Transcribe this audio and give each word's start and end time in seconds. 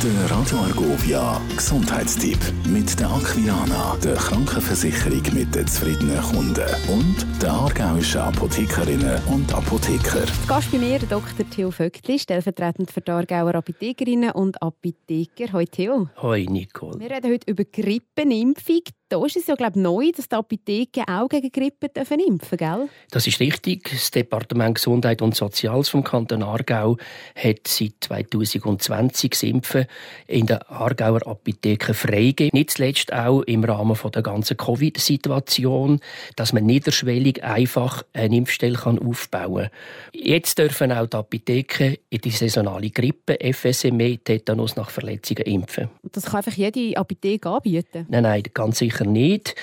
Der 0.00 0.30
Radio 0.30 0.58
Argovia 0.58 1.40
Gesundheitstipp 1.56 2.38
mit 2.68 3.00
der 3.00 3.10
Aquilana, 3.10 3.96
der 3.96 4.14
Krankenversicherung 4.14 5.22
mit 5.34 5.52
den 5.52 5.66
zufriedenen 5.66 6.22
Kunden 6.22 6.68
und 6.88 7.26
der 7.42 7.50
aargauischen 7.50 8.20
Apothekerinnen 8.20 9.20
und 9.26 9.52
Apotheker. 9.52 10.24
Gast 10.46 10.70
bei 10.70 10.78
mir 10.78 11.00
Dr. 11.00 11.50
Theo 11.50 11.72
Vöckli, 11.72 12.16
stellvertretend 12.16 12.92
für 12.92 13.00
die 13.00 13.10
Aargauer 13.10 13.56
Apothekerinnen 13.56 14.30
und 14.30 14.62
Apotheker. 14.62 15.52
Hoi 15.52 15.64
Theo. 15.64 16.08
Hoi 16.22 16.46
Nicole. 16.48 17.00
Wir 17.00 17.10
reden 17.10 17.32
heute 17.32 17.50
über 17.50 17.64
Grippenimpfung. 17.64 18.82
Da 19.10 19.24
ist 19.24 19.36
es 19.36 19.46
ja 19.46 19.54
glaube 19.54 19.72
ich, 19.76 19.82
neu, 19.82 20.10
dass 20.14 20.28
die 20.28 20.36
Apotheken 20.36 21.04
auch 21.08 21.28
gegen 21.28 21.50
Grippe 21.50 21.88
dürfen 21.88 22.20
impfen 22.20 22.58
gell? 22.58 22.88
Das 23.10 23.26
ist 23.26 23.40
richtig. 23.40 23.90
Das 23.90 24.10
Departement 24.10 24.74
Gesundheit 24.74 25.22
und 25.22 25.34
Soziales 25.34 25.88
vom 25.88 26.04
Kanton 26.04 26.42
Aargau 26.42 26.98
hat 27.34 27.66
seit 27.66 27.94
2020 28.00 29.30
das 29.30 29.42
Impfen 29.42 29.86
in 30.26 30.46
den 30.46 30.58
Aargauer 30.58 31.26
Apotheken 31.26 31.94
freigegeben. 31.94 32.50
Nicht 32.52 32.72
zuletzt 32.72 33.12
auch 33.12 33.42
im 33.42 33.64
Rahmen 33.64 33.96
der 34.14 34.22
ganzen 34.22 34.56
Covid-Situation, 34.58 36.00
dass 36.36 36.52
man 36.52 36.66
niederschwellig 36.66 37.42
einfach 37.42 38.02
eine 38.12 38.36
Impfstelle 38.36 38.78
aufbauen 38.78 39.68
kann. 39.68 39.70
Jetzt 40.12 40.58
dürfen 40.58 40.92
auch 40.92 41.06
die 41.06 41.16
Apotheken 41.16 41.96
in 42.10 42.20
die 42.20 42.30
saisonale 42.30 42.90
Grippe, 42.90 43.38
FSME, 43.40 44.18
Tetanus 44.18 44.76
nach 44.76 44.90
Verletzungen 44.90 45.44
impfen. 45.44 45.88
Und 46.02 46.14
das 46.16 46.26
kann 46.26 46.36
einfach 46.36 46.52
jede 46.52 46.96
Apotheke 46.96 47.48
anbieten? 47.48 48.06
Nein, 48.10 48.22
nein, 48.22 48.42
ganz 48.52 48.82
sicher 48.98 49.10
nicht. 49.10 49.54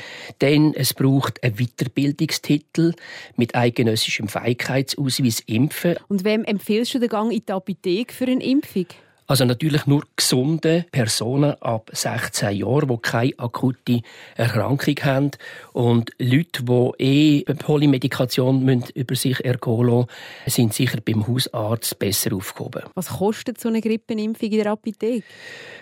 Denn 0.42 0.74
es 0.74 0.94
braucht 0.94 1.44
einen 1.44 1.56
Weiterbildungstitel 1.56 2.94
mit 3.36 3.56
eidgenössischem 3.56 4.28
Fähigkeitsausweis 4.28 5.42
Impfen. 5.46 5.96
Und 6.08 6.24
wem 6.24 6.44
empfiehlst 6.44 6.94
du 6.94 7.00
den 7.00 7.10
Gang 7.10 7.32
in 7.32 7.44
die 7.46 7.52
Apotheke 7.52 8.14
für 8.14 8.26
eine 8.26 8.44
Impfung? 8.44 8.88
Also 9.28 9.44
natürlich 9.44 9.88
nur 9.88 10.04
gesunde 10.16 10.86
Personen 10.92 11.56
ab 11.62 11.90
16 11.92 12.58
Jahren, 12.58 12.88
die 12.88 12.98
keine 13.02 13.34
akute 13.38 14.02
Erkrankung 14.36 14.96
haben. 15.02 15.32
Und 15.74 16.12
Leute, 16.20 16.64
die 16.64 17.44
eh 17.44 17.54
Polymedikation 17.56 18.84
über 18.94 19.16
sich 19.16 19.44
ergehen 19.44 19.88
lassen, 19.88 20.08
sind 20.46 20.74
sicher 20.76 21.00
beim 21.04 21.28
Hausarzt 21.28 21.98
besser 21.98 22.36
aufgehoben. 22.36 22.84
Was 22.94 23.10
kostet 23.10 23.60
so 23.60 23.70
eine 23.70 23.82
Grippenimpfung 23.82 24.50
in 24.50 24.58
der 24.62 24.72
Apotheke? 24.72 25.24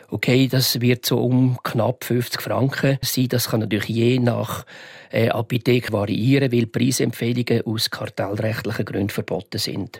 Okay, 0.10 0.48
das 0.48 0.80
wird 0.80 1.06
so 1.06 1.18
um 1.20 1.58
knapp 1.64 2.04
50 2.06 2.42
Franken 2.42 2.98
sein. 3.02 3.28
Das 3.28 3.50
kann 3.50 3.60
natürlich 3.60 3.90
je 3.90 4.20
nach 4.20 4.66
äh, 5.12 5.30
Apotheke 5.30 5.92
variieren, 5.92 6.52
weil 6.52 6.68
Preisempfehlungen 6.68 7.66
aus 7.66 7.90
kartellrechtlichen 7.90 8.86
Gründen 8.86 9.10
verboten 9.10 9.58
sind. 9.58 10.00